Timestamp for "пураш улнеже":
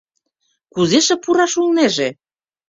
1.23-2.07